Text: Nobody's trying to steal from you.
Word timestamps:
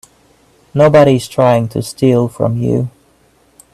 Nobody's 0.73 1.27
trying 1.27 1.67
to 1.67 1.83
steal 1.83 2.27
from 2.27 2.57
you. 2.57 2.89